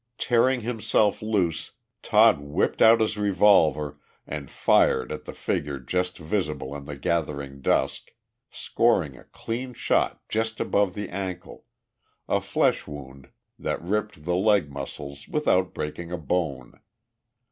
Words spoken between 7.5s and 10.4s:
dusk, scoring a clean shot